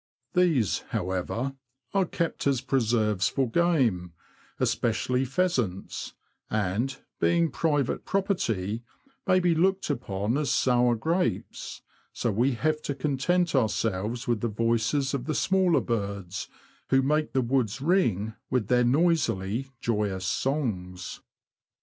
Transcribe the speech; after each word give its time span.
These, 0.33 0.79
however, 0.89 1.53
are 1.93 2.07
kept 2.07 2.47
as 2.47 2.59
preserves 2.61 3.27
for 3.29 3.47
game, 3.47 4.13
especially 4.59 5.25
pheasants, 5.25 6.15
and, 6.49 6.97
being 7.19 7.51
private 7.51 8.03
property, 8.03 8.81
may 9.27 9.39
be 9.39 9.53
looked 9.53 9.91
upon 9.91 10.39
as 10.39 10.49
sour 10.49 10.95
grapes; 10.95 11.83
so 12.13 12.31
we 12.31 12.53
have 12.53 12.81
to 12.81 12.95
con 12.95 13.17
tent 13.17 13.53
ourselves 13.53 14.27
with 14.27 14.41
the 14.41 14.47
voices 14.47 15.13
of 15.13 15.25
the 15.25 15.35
smaller 15.35 15.81
birds, 15.81 16.47
who 16.89 17.03
make 17.03 17.33
the 17.33 17.41
woods 17.41 17.79
ring 17.79 18.33
with 18.49 18.69
their 18.69 18.83
noisily 18.83 19.67
joyous 19.81 20.25
songs. 20.25 21.21